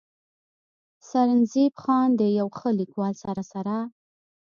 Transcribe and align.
“سرنزېب 1.07 1.73
خان 1.83 2.09
د 2.19 2.21
يو 2.39 2.47
ښه 2.57 2.69
ليکوال 2.79 3.13
سره 3.23 3.41
سره 3.51 3.75